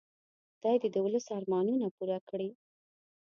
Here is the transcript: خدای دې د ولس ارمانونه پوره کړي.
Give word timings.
خدای 0.55 0.75
دې 0.81 0.89
د 0.93 0.97
ولس 1.05 1.25
ارمانونه 1.37 1.85
پوره 1.95 2.19
کړي. 2.29 2.49